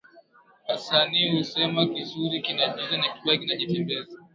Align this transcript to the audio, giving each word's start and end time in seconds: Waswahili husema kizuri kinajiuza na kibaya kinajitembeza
Waswahili 0.67 1.31
husema 1.37 1.85
kizuri 1.87 2.41
kinajiuza 2.41 2.97
na 2.97 3.09
kibaya 3.13 3.37
kinajitembeza 3.39 4.15